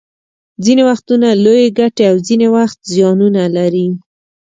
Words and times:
ځینې 0.63 0.83
وختونه 0.89 1.27
لویې 1.43 1.67
ګټې 1.79 2.03
او 2.11 2.15
ځینې 2.27 2.47
وخت 2.55 2.77
زیانونه 2.93 3.43
لري 3.57 3.87